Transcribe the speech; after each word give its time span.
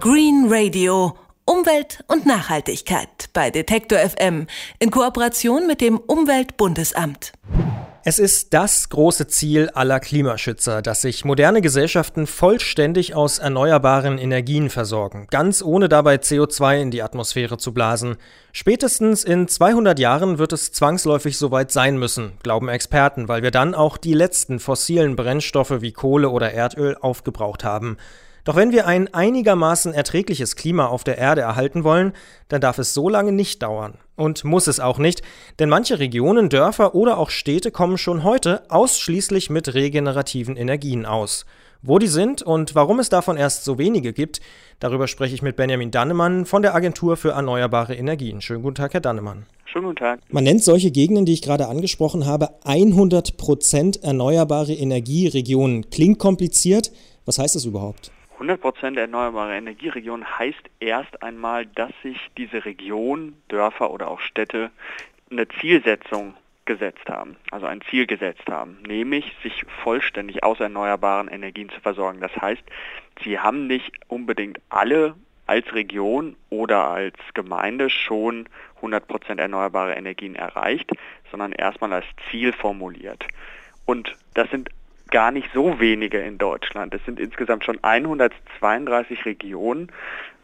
Green 0.00 0.46
Radio. 0.48 1.16
Umwelt 1.44 2.04
und 2.06 2.24
Nachhaltigkeit 2.24 3.30
bei 3.32 3.50
Detektor 3.50 3.98
FM 3.98 4.46
in 4.78 4.92
Kooperation 4.92 5.66
mit 5.66 5.80
dem 5.80 5.98
Umweltbundesamt. 5.98 7.32
Es 8.04 8.20
ist 8.20 8.54
das 8.54 8.90
große 8.90 9.26
Ziel 9.26 9.70
aller 9.70 9.98
Klimaschützer, 9.98 10.82
dass 10.82 11.02
sich 11.02 11.24
moderne 11.24 11.62
Gesellschaften 11.62 12.28
vollständig 12.28 13.16
aus 13.16 13.40
erneuerbaren 13.40 14.18
Energien 14.18 14.70
versorgen, 14.70 15.26
ganz 15.30 15.62
ohne 15.62 15.88
dabei 15.88 16.14
CO2 16.14 16.80
in 16.80 16.90
die 16.92 17.02
Atmosphäre 17.02 17.58
zu 17.58 17.74
blasen. 17.74 18.18
Spätestens 18.52 19.24
in 19.24 19.48
200 19.48 19.98
Jahren 19.98 20.38
wird 20.38 20.52
es 20.52 20.70
zwangsläufig 20.70 21.36
soweit 21.36 21.72
sein 21.72 21.98
müssen, 21.98 22.34
glauben 22.44 22.68
Experten, 22.68 23.26
weil 23.26 23.42
wir 23.42 23.50
dann 23.50 23.74
auch 23.74 23.96
die 23.96 24.14
letzten 24.14 24.60
fossilen 24.60 25.16
Brennstoffe 25.16 25.80
wie 25.80 25.92
Kohle 25.92 26.30
oder 26.30 26.52
Erdöl 26.52 26.96
aufgebraucht 27.00 27.64
haben. 27.64 27.96
Doch 28.48 28.56
wenn 28.56 28.72
wir 28.72 28.86
ein 28.86 29.12
einigermaßen 29.12 29.92
erträgliches 29.92 30.56
Klima 30.56 30.86
auf 30.86 31.04
der 31.04 31.18
Erde 31.18 31.42
erhalten 31.42 31.84
wollen, 31.84 32.14
dann 32.48 32.62
darf 32.62 32.78
es 32.78 32.94
so 32.94 33.10
lange 33.10 33.30
nicht 33.30 33.62
dauern. 33.62 33.98
Und 34.16 34.42
muss 34.42 34.68
es 34.68 34.80
auch 34.80 34.96
nicht, 34.96 35.20
denn 35.58 35.68
manche 35.68 35.98
Regionen, 35.98 36.48
Dörfer 36.48 36.94
oder 36.94 37.18
auch 37.18 37.28
Städte 37.28 37.70
kommen 37.70 37.98
schon 37.98 38.24
heute 38.24 38.62
ausschließlich 38.70 39.50
mit 39.50 39.74
regenerativen 39.74 40.56
Energien 40.56 41.04
aus. 41.04 41.44
Wo 41.82 41.98
die 41.98 42.06
sind 42.06 42.40
und 42.40 42.74
warum 42.74 43.00
es 43.00 43.10
davon 43.10 43.36
erst 43.36 43.64
so 43.64 43.76
wenige 43.76 44.14
gibt, 44.14 44.40
darüber 44.80 45.08
spreche 45.08 45.34
ich 45.34 45.42
mit 45.42 45.56
Benjamin 45.56 45.90
Dannemann 45.90 46.46
von 46.46 46.62
der 46.62 46.74
Agentur 46.74 47.18
für 47.18 47.32
Erneuerbare 47.32 47.96
Energien. 47.96 48.40
Schönen 48.40 48.62
guten 48.62 48.76
Tag, 48.76 48.94
Herr 48.94 49.02
Dannemann. 49.02 49.44
Schönen 49.66 49.88
guten 49.88 49.98
Tag. 49.98 50.20
Man 50.30 50.44
nennt 50.44 50.64
solche 50.64 50.90
Gegenden, 50.90 51.26
die 51.26 51.34
ich 51.34 51.42
gerade 51.42 51.68
angesprochen 51.68 52.24
habe, 52.24 52.48
100% 52.64 54.02
erneuerbare 54.02 54.72
Energieregionen. 54.72 55.90
Klingt 55.90 56.18
kompliziert. 56.18 56.92
Was 57.26 57.38
heißt 57.38 57.54
das 57.54 57.66
überhaupt? 57.66 58.10
100% 58.38 58.98
erneuerbare 58.98 59.56
Energieregion 59.56 60.38
heißt 60.38 60.62
erst 60.80 61.22
einmal, 61.22 61.66
dass 61.66 61.90
sich 62.02 62.18
diese 62.36 62.64
Region, 62.64 63.34
Dörfer 63.48 63.90
oder 63.90 64.08
auch 64.08 64.20
Städte 64.20 64.70
eine 65.30 65.48
Zielsetzung 65.48 66.34
gesetzt 66.64 67.08
haben, 67.08 67.36
also 67.50 67.66
ein 67.66 67.80
Ziel 67.90 68.06
gesetzt 68.06 68.48
haben, 68.48 68.78
nämlich 68.86 69.34
sich 69.42 69.64
vollständig 69.82 70.44
aus 70.44 70.60
erneuerbaren 70.60 71.28
Energien 71.28 71.70
zu 71.70 71.80
versorgen. 71.80 72.20
Das 72.20 72.36
heißt, 72.36 72.62
sie 73.24 73.38
haben 73.38 73.66
nicht 73.66 73.90
unbedingt 74.06 74.60
alle 74.68 75.14
als 75.46 75.72
Region 75.74 76.36
oder 76.50 76.88
als 76.90 77.16
Gemeinde 77.32 77.88
schon 77.88 78.48
100% 78.82 79.40
erneuerbare 79.40 79.94
Energien 79.94 80.36
erreicht, 80.36 80.90
sondern 81.30 81.52
erstmal 81.52 81.92
als 81.92 82.06
Ziel 82.30 82.52
formuliert. 82.52 83.24
Und 83.86 84.14
das 84.34 84.50
sind 84.50 84.68
gar 85.10 85.30
nicht 85.30 85.48
so 85.52 85.80
wenige 85.80 86.18
in 86.18 86.38
Deutschland. 86.38 86.94
Es 86.94 87.04
sind 87.04 87.20
insgesamt 87.20 87.64
schon 87.64 87.78
132 87.82 89.24
Regionen, 89.24 89.90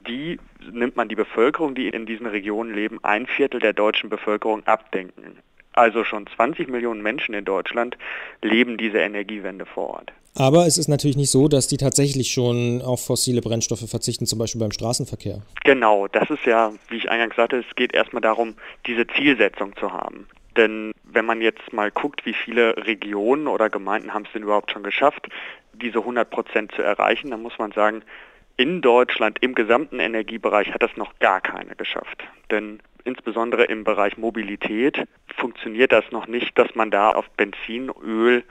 die, 0.07 0.39
nimmt 0.71 0.97
man 0.97 1.09
die 1.09 1.15
Bevölkerung, 1.15 1.75
die 1.75 1.89
in 1.89 2.07
diesen 2.07 2.27
Regionen 2.27 2.75
leben, 2.75 2.99
ein 3.03 3.27
Viertel 3.27 3.61
der 3.61 3.73
deutschen 3.73 4.11
Bevölkerung 4.11 4.67
abdenken. 4.67 5.39
Also 5.73 6.05
schon 6.05 6.27
20 6.27 6.69
Millionen 6.69 7.03
Menschen 7.03 7.35
in 7.35 7.45
Deutschland 7.45 7.97
leben 8.43 8.77
diese 8.77 8.99
Energiewende 8.99 9.67
vor 9.67 9.91
Ort. 9.91 10.13
Aber 10.37 10.67
es 10.67 10.79
ist 10.79 10.89
natürlich 10.89 11.17
nicht 11.17 11.31
so, 11.31 11.47
dass 11.49 11.69
die 11.69 11.77
tatsächlich 11.77 12.33
schon 12.33 12.83
auf 12.83 13.05
fossile 13.05 13.41
Brennstoffe 13.41 13.89
verzichten, 13.89 14.27
zum 14.27 14.39
Beispiel 14.39 14.61
beim 14.61 14.73
Straßenverkehr. 14.73 15.43
Genau, 15.65 16.09
das 16.09 16.29
ist 16.31 16.45
ja, 16.45 16.73
wie 16.89 16.97
ich 16.97 17.11
eingangs 17.11 17.37
sagte, 17.37 17.59
es 17.59 17.77
geht 17.77 17.95
erstmal 17.95 18.23
darum, 18.23 18.55
diese 18.87 19.07
Zielsetzung 19.07 19.77
zu 19.77 19.93
haben. 19.93 20.27
Denn 20.57 20.93
wenn 21.03 21.25
man 21.25 21.41
jetzt 21.41 21.73
mal 21.73 21.91
guckt, 21.91 22.27
wie 22.27 22.35
viele 22.35 22.77
Regionen 22.87 23.49
oder 23.49 23.71
Gemeinden 23.71 24.15
haben 24.15 24.25
es 24.25 24.33
denn 24.33 24.43
überhaupt 24.43 24.71
schon 24.71 24.83
geschafft, 24.83 25.29
diese 25.73 25.99
100 25.99 26.29
Prozent 26.31 26.73
zu 26.73 26.83
erreichen, 26.83 27.31
dann 27.31 27.43
muss 27.43 27.59
man 27.59 27.73
sagen, 27.73 28.03
in 28.57 28.83
Deutschland 28.83 29.39
im 29.41 29.55
gesamten 29.55 29.99
Energiebereich 29.99 30.73
hat 30.73 30.83
das 30.83 30.97
noch 30.97 31.19
gar 31.19 31.41
keine 31.41 31.75
geschafft. 31.75 32.23
Denn 32.51 32.81
insbesondere 33.05 33.65
im 33.65 33.85
Bereich 33.85 34.17
Mobilität 34.17 35.03
funktioniert 35.37 35.93
das 35.93 36.05
noch 36.13 36.29
nicht, 36.29 36.57
dass 36.57 36.75
man 36.75 36.91
da 36.91 37.11
auf 37.11 37.29
Benzin, 37.31 37.91
Öl 38.05 38.45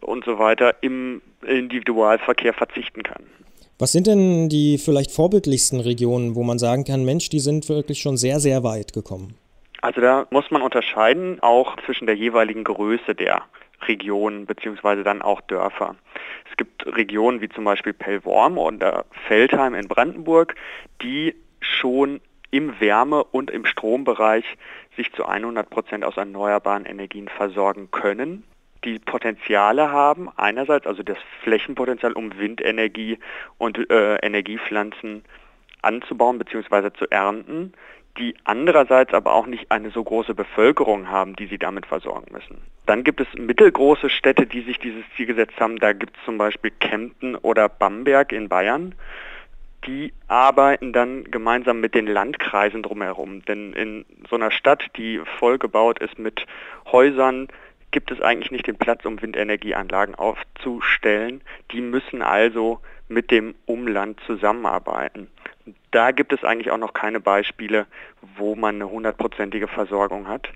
und 0.00 0.24
so 0.24 0.38
weiter 0.38 0.74
im 0.82 1.22
Individualverkehr 1.46 2.52
verzichten 2.52 3.02
kann. 3.02 3.22
Was 3.78 3.92
sind 3.92 4.06
denn 4.06 4.48
die 4.48 4.78
vielleicht 4.78 5.10
vorbildlichsten 5.10 5.80
Regionen, 5.80 6.34
wo 6.34 6.42
man 6.42 6.58
sagen 6.58 6.84
kann, 6.84 7.04
Mensch, 7.04 7.28
die 7.28 7.40
sind 7.40 7.68
wirklich 7.68 8.00
schon 8.00 8.16
sehr, 8.16 8.40
sehr 8.40 8.62
weit 8.62 8.92
gekommen? 8.92 9.34
Also 9.84 10.00
da 10.00 10.26
muss 10.30 10.50
man 10.50 10.62
unterscheiden, 10.62 11.42
auch 11.42 11.76
zwischen 11.84 12.06
der 12.06 12.16
jeweiligen 12.16 12.64
Größe 12.64 13.14
der 13.14 13.42
Regionen 13.82 14.46
beziehungsweise 14.46 15.04
dann 15.04 15.20
auch 15.20 15.42
Dörfer. 15.42 15.94
Es 16.50 16.56
gibt 16.56 16.86
Regionen 16.86 17.42
wie 17.42 17.50
zum 17.50 17.64
Beispiel 17.64 17.92
Pellworm 17.92 18.56
oder 18.56 19.04
Feldheim 19.28 19.74
in 19.74 19.86
Brandenburg, 19.86 20.54
die 21.02 21.34
schon 21.60 22.22
im 22.50 22.80
Wärme- 22.80 23.24
und 23.24 23.50
im 23.50 23.66
Strombereich 23.66 24.46
sich 24.96 25.12
zu 25.12 25.26
100 25.26 25.68
Prozent 25.68 26.02
aus 26.02 26.16
erneuerbaren 26.16 26.86
Energien 26.86 27.28
versorgen 27.28 27.90
können 27.90 28.44
die 28.84 28.98
Potenziale 28.98 29.90
haben, 29.90 30.30
einerseits 30.36 30.86
also 30.86 31.02
das 31.02 31.16
Flächenpotenzial, 31.42 32.12
um 32.12 32.38
Windenergie 32.38 33.18
und 33.56 33.90
äh, 33.90 34.16
Energiepflanzen 34.16 35.24
anzubauen 35.80 36.38
bzw. 36.38 36.90
zu 36.92 37.10
ernten, 37.10 37.72
die 38.18 38.34
andererseits 38.44 39.12
aber 39.12 39.34
auch 39.34 39.46
nicht 39.46 39.70
eine 39.70 39.90
so 39.90 40.02
große 40.02 40.34
Bevölkerung 40.34 41.08
haben, 41.08 41.34
die 41.36 41.46
sie 41.46 41.58
damit 41.58 41.86
versorgen 41.86 42.32
müssen. 42.32 42.62
Dann 42.86 43.02
gibt 43.02 43.20
es 43.20 43.26
mittelgroße 43.34 44.10
Städte, 44.10 44.46
die 44.46 44.60
sich 44.62 44.78
dieses 44.78 45.02
Ziel 45.16 45.26
gesetzt 45.26 45.58
haben. 45.58 45.78
Da 45.78 45.92
gibt 45.92 46.16
es 46.16 46.24
zum 46.24 46.38
Beispiel 46.38 46.70
Kempten 46.70 47.34
oder 47.34 47.68
Bamberg 47.68 48.32
in 48.32 48.48
Bayern. 48.48 48.94
Die 49.86 50.12
arbeiten 50.28 50.92
dann 50.92 51.24
gemeinsam 51.24 51.80
mit 51.80 51.94
den 51.94 52.06
Landkreisen 52.06 52.82
drumherum. 52.82 53.44
Denn 53.44 53.72
in 53.72 54.04
so 54.28 54.36
einer 54.36 54.50
Stadt, 54.50 54.84
die 54.96 55.20
vollgebaut 55.38 55.98
ist 55.98 56.18
mit 56.18 56.46
Häusern, 56.90 57.48
gibt 57.94 58.10
es 58.10 58.20
eigentlich 58.20 58.50
nicht 58.50 58.66
den 58.66 58.76
Platz, 58.76 59.06
um 59.06 59.22
Windenergieanlagen 59.22 60.14
aufzustellen. 60.14 61.40
Die 61.70 61.80
müssen 61.80 62.20
also 62.20 62.80
mit 63.08 63.30
dem 63.30 63.54
Umland 63.64 64.20
zusammenarbeiten 64.26 65.28
da 65.94 66.10
gibt 66.10 66.32
es 66.32 66.42
eigentlich 66.42 66.70
auch 66.70 66.78
noch 66.78 66.92
keine 66.92 67.20
Beispiele, 67.20 67.86
wo 68.36 68.56
man 68.56 68.76
eine 68.76 68.90
hundertprozentige 68.90 69.68
Versorgung 69.68 70.26
hat. 70.26 70.48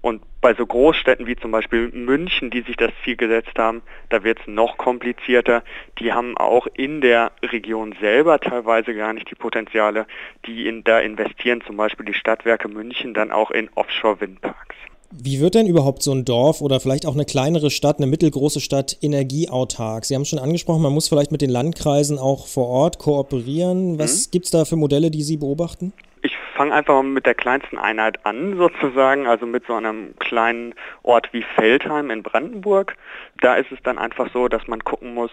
Und 0.00 0.22
bei 0.40 0.54
so 0.54 0.64
Großstädten 0.64 1.26
wie 1.26 1.36
zum 1.36 1.50
Beispiel 1.50 1.90
München, 1.90 2.50
die 2.50 2.62
sich 2.62 2.76
das 2.76 2.92
Ziel 3.04 3.16
gesetzt 3.16 3.58
haben, 3.58 3.82
da 4.08 4.22
wird 4.22 4.38
es 4.40 4.46
noch 4.46 4.78
komplizierter. 4.78 5.62
Die 5.98 6.12
haben 6.12 6.38
auch 6.38 6.68
in 6.72 7.00
der 7.00 7.32
Region 7.42 7.94
selber 8.00 8.38
teilweise 8.38 8.94
gar 8.94 9.12
nicht 9.12 9.28
die 9.30 9.34
Potenziale, 9.34 10.06
die 10.46 10.68
in, 10.68 10.84
da 10.84 11.00
investieren, 11.00 11.62
zum 11.66 11.76
Beispiel 11.76 12.06
die 12.06 12.14
Stadtwerke 12.14 12.68
München, 12.68 13.12
dann 13.12 13.32
auch 13.32 13.50
in 13.50 13.68
Offshore-Windparks. 13.74 14.76
Wie 15.10 15.40
wird 15.40 15.54
denn 15.54 15.66
überhaupt 15.66 16.02
so 16.02 16.12
ein 16.12 16.26
Dorf 16.26 16.60
oder 16.60 16.80
vielleicht 16.80 17.06
auch 17.06 17.14
eine 17.14 17.24
kleinere 17.24 17.70
Stadt, 17.70 17.96
eine 17.96 18.06
mittelgroße 18.06 18.60
Stadt 18.60 18.98
energieautark? 19.00 20.04
Sie 20.04 20.14
haben 20.14 20.26
schon 20.26 20.38
angesprochen, 20.38 20.82
man 20.82 20.92
muss 20.92 21.08
vielleicht 21.08 21.32
mit 21.32 21.40
den 21.40 21.48
Landkreisen 21.48 22.18
auch 22.18 22.46
vor 22.46 22.68
Ort 22.68 22.98
kooperieren. 22.98 23.98
Was 23.98 24.26
mhm. 24.26 24.30
gibt 24.32 24.44
es 24.44 24.50
da 24.50 24.66
für 24.66 24.76
Modelle, 24.76 25.10
die 25.10 25.22
Sie 25.22 25.38
beobachten? 25.38 25.94
Ich 26.20 26.36
fange 26.54 26.74
einfach 26.74 26.94
mal 26.94 27.04
mit 27.04 27.24
der 27.24 27.34
kleinsten 27.34 27.78
Einheit 27.78 28.26
an, 28.26 28.58
sozusagen, 28.58 29.26
also 29.26 29.46
mit 29.46 29.66
so 29.66 29.74
einem 29.74 30.14
kleinen 30.18 30.74
Ort 31.02 31.32
wie 31.32 31.42
Feldheim 31.54 32.10
in 32.10 32.22
Brandenburg. 32.22 32.96
Da 33.40 33.54
ist 33.54 33.72
es 33.72 33.78
dann 33.82 33.96
einfach 33.96 34.30
so, 34.34 34.48
dass 34.48 34.66
man 34.66 34.80
gucken 34.80 35.14
muss, 35.14 35.30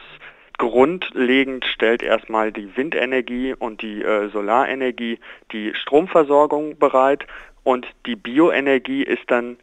grundlegend 0.57 1.66
stellt 1.66 2.02
erstmal 2.02 2.53
die 2.53 2.78
Windenergie 2.78 3.53
und 3.53 3.81
die 3.81 4.02
äh, 4.02 4.30
Solarenergie 4.30 5.19
die 5.52 5.74
Stromversorgung 5.75 6.78
bereit 6.78 7.25
und 7.66 7.88
die 8.06 8.16
Bioenergie 8.16 9.03
ist 9.03 9.24
dann 9.28 9.57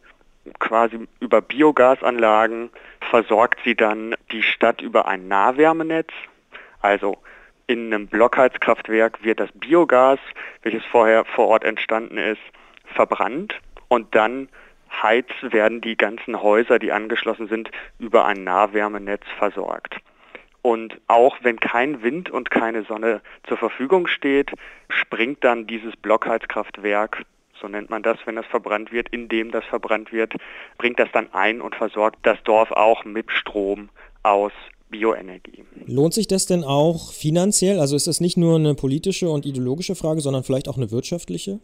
quasi 0.59 1.07
über 1.19 1.41
Biogasanlagen 1.41 2.69
versorgt 3.09 3.59
sie 3.63 3.75
dann 3.75 4.15
die 4.31 4.43
Stadt 4.43 4.81
über 4.81 5.07
ein 5.07 5.27
Nahwärmenetz. 5.27 6.09
Also 6.81 7.17
in 7.67 7.93
einem 7.93 8.07
Blockheizkraftwerk 8.07 9.23
wird 9.23 9.39
das 9.39 9.49
Biogas, 9.53 10.19
welches 10.61 10.83
vorher 10.85 11.25
vor 11.25 11.47
Ort 11.47 11.63
entstanden 11.63 12.17
ist, 12.17 12.41
verbrannt 12.93 13.59
und 13.87 14.13
dann 14.15 14.49
heizt 15.01 15.51
werden 15.53 15.81
die 15.81 15.97
ganzen 15.97 16.41
Häuser, 16.41 16.77
die 16.77 16.91
angeschlossen 16.91 17.47
sind, 17.47 17.71
über 17.99 18.25
ein 18.25 18.43
Nahwärmenetz 18.43 19.23
versorgt. 19.37 19.97
Und 20.61 20.99
auch 21.07 21.37
wenn 21.41 21.59
kein 21.59 22.03
Wind 22.03 22.29
und 22.29 22.49
keine 22.49 22.83
Sonne 22.83 23.21
zur 23.47 23.57
Verfügung 23.57 24.07
steht, 24.07 24.51
springt 24.89 25.43
dann 25.43 25.67
dieses 25.67 25.95
Blockheizkraftwerk 25.97 27.23
so 27.63 27.69
nennt 27.69 27.89
man 27.89 28.03
das, 28.03 28.17
wenn 28.25 28.35
das 28.35 28.45
verbrannt 28.45 28.91
wird, 28.91 29.07
indem 29.09 29.49
das 29.49 29.63
verbrannt 29.63 30.11
wird, 30.11 30.33
bringt 30.77 30.99
das 30.99 31.09
dann 31.13 31.33
ein 31.33 31.61
und 31.61 31.75
versorgt 31.75 32.19
das 32.23 32.37
Dorf 32.43 32.71
auch 32.71 33.05
mit 33.05 33.31
Strom 33.31 33.89
aus 34.21 34.51
Bioenergie. 34.89 35.63
Lohnt 35.87 36.13
sich 36.13 36.27
das 36.27 36.45
denn 36.45 36.63
auch 36.63 37.13
finanziell? 37.13 37.79
Also 37.79 37.95
ist 37.95 38.05
das 38.05 38.19
nicht 38.19 38.37
nur 38.37 38.57
eine 38.57 38.75
politische 38.75 39.29
und 39.29 39.45
ideologische 39.45 39.95
Frage, 39.95 40.19
sondern 40.19 40.43
vielleicht 40.43 40.67
auch 40.67 40.77
eine 40.77 40.91
wirtschaftliche? 40.91 41.59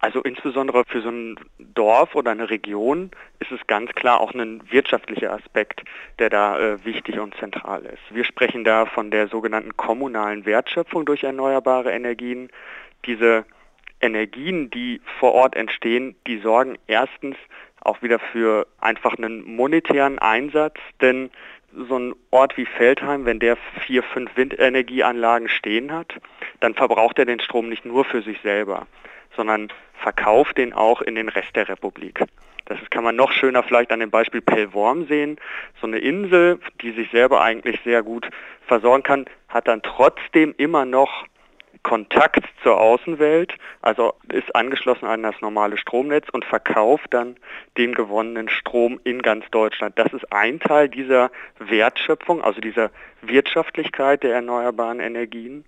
Also 0.00 0.22
insbesondere 0.22 0.82
für 0.86 1.02
so 1.02 1.10
ein 1.10 1.36
Dorf 1.58 2.14
oder 2.14 2.30
eine 2.30 2.50
Region 2.50 3.10
ist 3.38 3.52
es 3.52 3.60
ganz 3.66 3.92
klar 3.92 4.20
auch 4.20 4.32
ein 4.32 4.62
wirtschaftlicher 4.70 5.32
Aspekt, 5.32 5.82
der 6.18 6.30
da 6.30 6.58
äh, 6.58 6.84
wichtig 6.84 7.18
und 7.18 7.34
zentral 7.36 7.84
ist. 7.84 8.02
Wir 8.10 8.24
sprechen 8.24 8.64
da 8.64 8.86
von 8.86 9.10
der 9.10 9.28
sogenannten 9.28 9.76
kommunalen 9.76 10.46
Wertschöpfung 10.46 11.04
durch 11.04 11.22
erneuerbare 11.22 11.92
Energien. 11.92 12.48
Diese 13.06 13.44
Energien, 14.04 14.70
die 14.70 15.00
vor 15.18 15.32
Ort 15.32 15.56
entstehen, 15.56 16.14
die 16.26 16.38
sorgen 16.38 16.78
erstens 16.86 17.36
auch 17.80 18.02
wieder 18.02 18.18
für 18.18 18.66
einfach 18.80 19.16
einen 19.16 19.44
monetären 19.56 20.18
Einsatz, 20.18 20.78
denn 21.00 21.30
so 21.76 21.98
ein 21.98 22.14
Ort 22.30 22.56
wie 22.56 22.66
Feldheim, 22.66 23.24
wenn 23.24 23.40
der 23.40 23.56
vier, 23.80 24.02
fünf 24.02 24.36
Windenergieanlagen 24.36 25.48
stehen 25.48 25.92
hat, 25.92 26.14
dann 26.60 26.74
verbraucht 26.74 27.18
er 27.18 27.24
den 27.24 27.40
Strom 27.40 27.68
nicht 27.68 27.84
nur 27.84 28.04
für 28.04 28.22
sich 28.22 28.40
selber, 28.42 28.86
sondern 29.36 29.68
verkauft 29.94 30.58
den 30.58 30.72
auch 30.72 31.02
in 31.02 31.14
den 31.14 31.28
Rest 31.28 31.56
der 31.56 31.68
Republik. 31.68 32.20
Das 32.66 32.78
kann 32.90 33.04
man 33.04 33.16
noch 33.16 33.32
schöner 33.32 33.62
vielleicht 33.62 33.92
an 33.92 34.00
dem 34.00 34.10
Beispiel 34.10 34.40
Pellworm 34.40 35.06
sehen. 35.06 35.38
So 35.80 35.86
eine 35.86 35.98
Insel, 35.98 36.60
die 36.80 36.92
sich 36.92 37.10
selber 37.10 37.42
eigentlich 37.42 37.80
sehr 37.84 38.02
gut 38.02 38.28
versorgen 38.66 39.02
kann, 39.02 39.26
hat 39.48 39.68
dann 39.68 39.82
trotzdem 39.82 40.54
immer 40.56 40.84
noch 40.84 41.26
Kontakt 41.84 42.44
zur 42.62 42.80
Außenwelt, 42.80 43.54
also 43.82 44.14
ist 44.32 44.56
angeschlossen 44.56 45.06
an 45.06 45.22
das 45.22 45.40
normale 45.40 45.76
Stromnetz 45.76 46.26
und 46.32 46.44
verkauft 46.44 47.06
dann 47.10 47.36
den 47.78 47.94
gewonnenen 47.94 48.48
Strom 48.48 48.98
in 49.04 49.22
ganz 49.22 49.44
Deutschland. 49.50 49.96
Das 49.98 50.12
ist 50.12 50.32
ein 50.32 50.58
Teil 50.58 50.88
dieser 50.88 51.30
Wertschöpfung, 51.58 52.42
also 52.42 52.60
dieser 52.60 52.90
Wirtschaftlichkeit 53.22 54.22
der 54.22 54.34
erneuerbaren 54.34 54.98
Energien. 54.98 55.64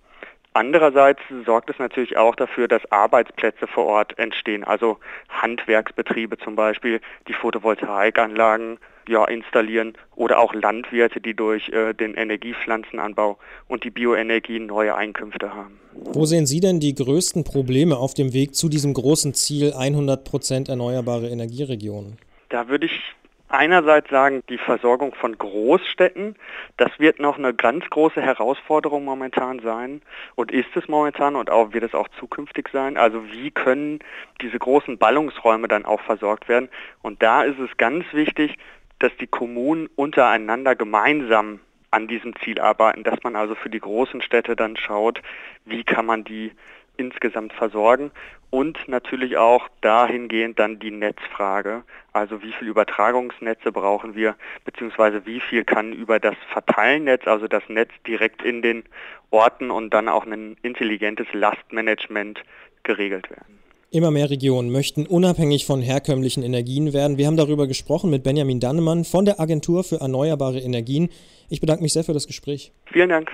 Andererseits 0.53 1.21
sorgt 1.45 1.69
es 1.69 1.77
natürlich 1.77 2.17
auch 2.17 2.35
dafür, 2.35 2.67
dass 2.67 2.91
Arbeitsplätze 2.91 3.67
vor 3.67 3.85
Ort 3.85 4.17
entstehen, 4.17 4.63
also 4.63 4.97
Handwerksbetriebe 5.29 6.39
zum 6.39 6.55
Beispiel, 6.55 6.99
die 7.27 7.33
Photovoltaikanlagen 7.33 8.79
ja, 9.07 9.25
installieren 9.25 9.93
oder 10.15 10.39
auch 10.39 10.53
Landwirte, 10.53 11.21
die 11.21 11.33
durch 11.33 11.69
äh, 11.69 11.93
den 11.93 12.13
Energiepflanzenanbau 12.13 13.37
und 13.67 13.83
die 13.83 13.89
Bioenergie 13.89 14.59
neue 14.59 14.95
Einkünfte 14.95 15.53
haben. 15.53 15.79
Wo 15.93 16.25
sehen 16.25 16.45
Sie 16.45 16.59
denn 16.59 16.79
die 16.79 16.93
größten 16.93 17.43
Probleme 17.43 17.97
auf 17.97 18.13
dem 18.13 18.33
Weg 18.33 18.55
zu 18.55 18.69
diesem 18.69 18.93
großen 18.93 19.33
Ziel 19.33 19.73
100 19.73 20.23
Prozent 20.23 20.69
erneuerbare 20.69 21.27
Energieregionen? 21.27 22.17
Da 22.49 22.67
würde 22.67 22.85
ich 22.85 23.01
einerseits 23.49 24.09
sagen, 24.09 24.43
die 24.49 24.57
Versorgung 24.57 25.13
von 25.15 25.37
Großstädten, 25.37 26.35
das 26.77 26.91
wird 26.99 27.19
noch 27.19 27.37
eine 27.37 27.53
ganz 27.53 27.85
große 27.89 28.21
Herausforderung 28.21 29.05
momentan 29.05 29.59
sein 29.59 30.01
und 30.35 30.51
ist 30.51 30.75
es 30.75 30.87
momentan 30.87 31.35
und 31.35 31.49
auch 31.49 31.73
wird 31.73 31.83
es 31.83 31.93
auch 31.93 32.07
zukünftig 32.19 32.69
sein. 32.71 32.97
Also 32.97 33.23
wie 33.31 33.51
können 33.51 33.99
diese 34.41 34.59
großen 34.59 34.97
Ballungsräume 34.97 35.67
dann 35.67 35.85
auch 35.85 36.01
versorgt 36.01 36.49
werden? 36.49 36.69
Und 37.01 37.23
da 37.23 37.43
ist 37.43 37.59
es 37.59 37.75
ganz 37.77 38.05
wichtig, 38.11 38.57
dass 38.99 39.11
die 39.19 39.27
Kommunen 39.27 39.87
untereinander 39.95 40.75
gemeinsam 40.75 41.59
an 41.91 42.07
diesem 42.07 42.35
Ziel 42.43 42.59
arbeiten, 42.59 43.03
dass 43.03 43.23
man 43.23 43.35
also 43.35 43.55
für 43.55 43.69
die 43.69 43.79
großen 43.79 44.21
Städte 44.21 44.55
dann 44.55 44.75
schaut, 44.75 45.21
wie 45.65 45.83
kann 45.83 46.05
man 46.05 46.23
die 46.23 46.51
insgesamt 46.97 47.53
versorgen 47.53 48.11
und 48.49 48.87
natürlich 48.87 49.37
auch 49.37 49.67
dahingehend 49.81 50.57
dann 50.59 50.79
die 50.79 50.91
Netzfrage, 50.91 51.83
also 52.13 52.41
wie 52.41 52.53
viel 52.53 52.67
Übertragungsnetze 52.67 53.71
brauchen 53.71 54.15
wir, 54.15 54.35
beziehungsweise 54.65 55.25
wie 55.25 55.39
viel 55.39 55.63
kann 55.63 55.93
über 55.93 56.19
das 56.19 56.35
Verteilnetz, 56.51 57.27
also 57.27 57.47
das 57.47 57.63
Netz 57.67 57.91
direkt 58.05 58.41
in 58.41 58.61
den 58.61 58.83
Orten 59.31 59.69
und 59.69 59.93
dann 59.93 60.07
auch 60.07 60.25
ein 60.25 60.57
intelligentes 60.61 61.27
Lastmanagement 61.33 62.43
geregelt 62.83 63.29
werden. 63.29 63.59
Immer 63.89 64.11
mehr 64.11 64.29
Regionen 64.29 64.69
möchten 64.69 65.05
unabhängig 65.05 65.65
von 65.65 65.81
herkömmlichen 65.81 66.43
Energien 66.43 66.91
werden. 66.91 67.17
Wir 67.17 67.25
haben 67.25 67.37
darüber 67.37 67.67
gesprochen 67.67 68.09
mit 68.09 68.21
Benjamin 68.21 68.59
Dannemann 68.59 69.05
von 69.05 69.23
der 69.23 69.39
Agentur 69.39 69.85
für 69.85 70.01
Erneuerbare 70.01 70.59
Energien. 70.59 71.07
Ich 71.49 71.61
bedanke 71.61 71.83
mich 71.83 71.93
sehr 71.93 72.03
für 72.03 72.13
das 72.13 72.27
Gespräch. 72.27 72.73
Vielen 72.91 73.07
Dank. 73.07 73.29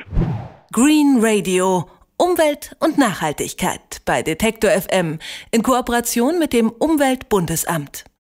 Green 0.72 1.18
Radio 1.22 1.86
Umwelt 2.18 2.76
und 2.80 3.00
Nachhaltigkeit 3.00 4.02
bei 4.06 4.22
Detektor 4.22 4.70
FM 4.70 5.18
in 5.50 5.64
Kooperation 5.64 6.38
mit 6.38 6.54
dem 6.54 6.70
Umweltbundesamt. 6.70 8.06